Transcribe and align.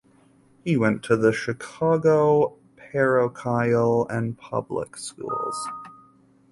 He 0.63 0.77
went 0.77 1.03
to 1.03 1.15
the 1.15 1.31
Chicago 1.31 2.57
parochial 2.91 4.07
and 4.07 4.35
public 4.35 4.97
schools. 4.97 5.67